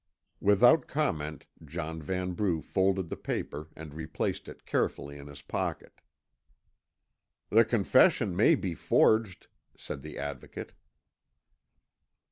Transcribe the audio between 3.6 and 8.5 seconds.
and replaced it carefully in his pocket. "The confession